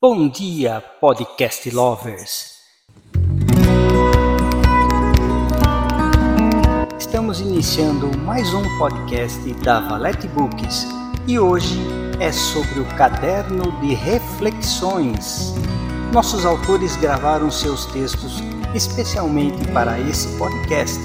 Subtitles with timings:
[0.00, 2.52] Bom dia, podcast lovers!
[6.96, 10.86] Estamos iniciando mais um podcast da Valete Books
[11.26, 11.76] e hoje
[12.20, 15.52] é sobre o caderno de reflexões.
[16.12, 18.40] Nossos autores gravaram seus textos
[18.76, 21.00] especialmente para esse podcast.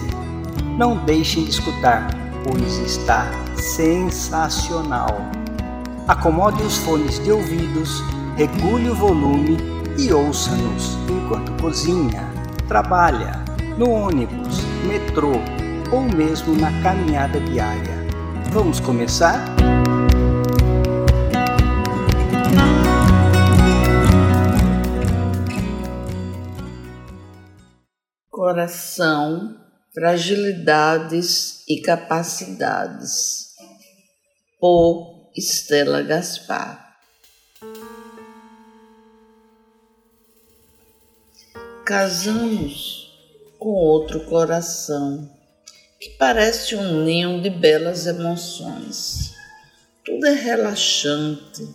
[0.78, 2.10] Não deixem de escutar,
[2.44, 3.26] pois está
[3.56, 5.18] sensacional.
[6.08, 8.04] Acomode os fones de ouvidos
[8.36, 9.58] regule o volume
[9.98, 12.28] e ouça-nos enquanto cozinha,
[12.68, 13.44] trabalha,
[13.78, 15.34] no ônibus, metrô
[15.92, 17.94] ou mesmo na caminhada diária.
[18.52, 19.46] Vamos começar?
[28.30, 29.56] Coração,
[29.94, 33.54] fragilidades e capacidades.
[34.60, 36.83] Por Estela Gaspar.
[41.86, 43.12] Casamos
[43.60, 45.30] com outro coração
[46.00, 49.34] que parece um ninho de belas emoções.
[50.04, 51.68] Tudo é relaxante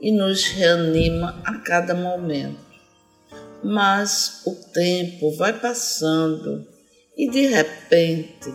[0.00, 2.64] e nos reanima a cada momento.
[3.62, 6.66] Mas o tempo vai passando
[7.16, 8.54] e de repente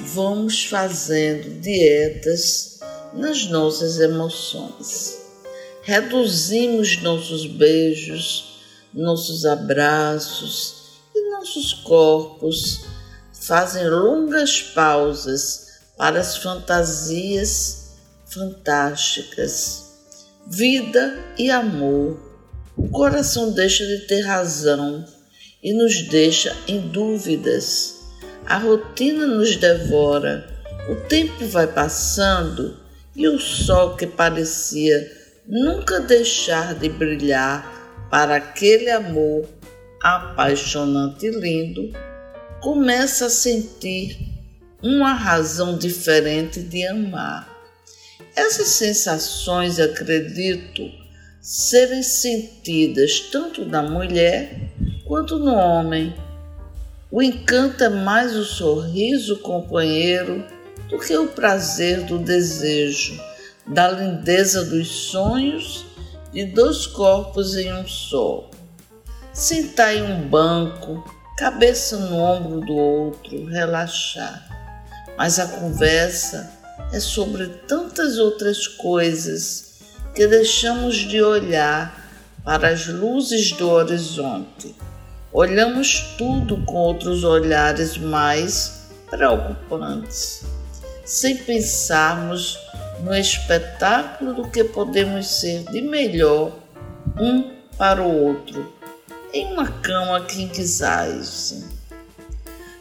[0.00, 2.80] vamos fazendo dietas
[3.14, 5.18] nas nossas emoções.
[5.82, 8.47] Reduzimos nossos beijos,
[8.98, 12.80] nossos abraços e nossos corpos
[13.32, 17.92] fazem longas pausas para as fantasias
[18.26, 19.84] fantásticas.
[20.46, 22.18] Vida e amor.
[22.76, 25.04] O coração deixa de ter razão
[25.62, 27.96] e nos deixa em dúvidas.
[28.46, 30.48] A rotina nos devora,
[30.88, 32.76] o tempo vai passando
[33.14, 37.77] e o sol que parecia nunca deixar de brilhar
[38.10, 39.46] para aquele amor
[40.02, 41.92] apaixonante e lindo,
[42.60, 44.18] começa a sentir
[44.82, 47.48] uma razão diferente de amar.
[48.34, 50.82] Essas sensações, acredito,
[51.40, 54.70] serem sentidas tanto na mulher
[55.04, 56.14] quanto no homem.
[57.10, 60.44] O encanto é mais o sorriso companheiro
[60.88, 63.20] do que o prazer do desejo,
[63.66, 65.87] da lindeza dos sonhos
[66.32, 68.50] de dois corpos em um só.
[69.32, 71.04] Sentar em um banco,
[71.36, 74.46] cabeça no ombro do outro, relaxar.
[75.16, 76.50] Mas a conversa
[76.92, 79.68] é sobre tantas outras coisas
[80.14, 82.08] que deixamos de olhar
[82.44, 84.74] para as luzes do horizonte.
[85.32, 90.42] Olhamos tudo com outros olhares mais preocupantes,
[91.04, 92.58] sem pensarmos
[93.00, 96.52] no espetáculo do que podemos ser de melhor
[97.18, 98.72] um para o outro,
[99.32, 101.64] em uma cama king size.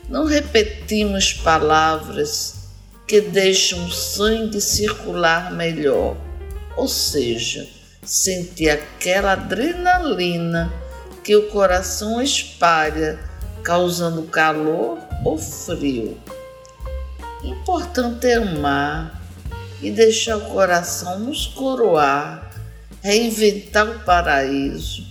[0.09, 2.55] Não repetimos palavras
[3.07, 6.17] que deixam o sangue circular melhor,
[6.75, 7.67] ou seja,
[8.03, 10.71] sentir aquela adrenalina
[11.23, 13.19] que o coração espalha,
[13.63, 16.17] causando calor ou frio.
[17.43, 19.16] Importante é amar,
[19.81, 22.51] e deixar o coração nos coroar,
[23.01, 25.05] reinventar o paraíso,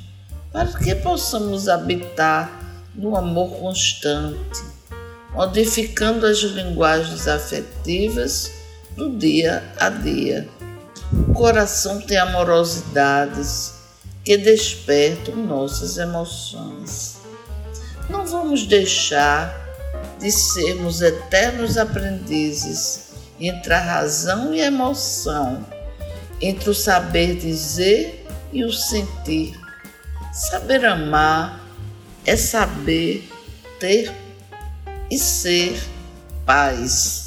[0.52, 2.50] para que possamos habitar
[2.94, 4.64] no amor constante,
[5.32, 8.50] modificando as linguagens afetivas
[8.96, 10.48] do dia a dia.
[11.12, 13.74] O coração tem amorosidades
[14.24, 17.18] que despertam nossas emoções.
[18.08, 19.54] Não vamos deixar
[20.18, 23.06] de sermos eternos aprendizes
[23.38, 25.64] entre a razão e a emoção,
[26.40, 29.58] entre o saber dizer e o sentir.
[30.32, 31.60] Saber amar
[32.24, 33.28] é saber
[33.78, 34.12] ter
[35.10, 35.80] e ser
[36.44, 37.26] paz.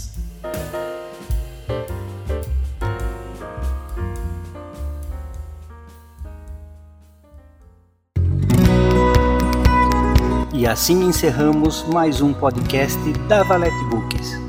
[10.53, 14.48] E assim encerramos mais um podcast da Valete Books.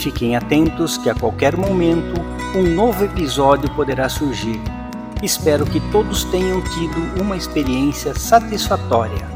[0.00, 2.18] Fiquem atentos que a qualquer momento
[2.56, 4.58] um novo episódio poderá surgir.
[5.22, 9.28] Espero que todos tenham tido uma experiência satisfatória.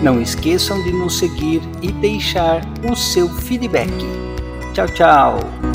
[0.00, 3.92] Não esqueçam de nos seguir e deixar o seu feedback.
[4.72, 5.71] Tchau, tchau!